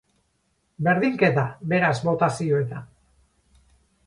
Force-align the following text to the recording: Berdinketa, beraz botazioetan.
Berdinketa, 0.87 1.43
beraz 1.75 1.93
botazioetan. 2.09 2.89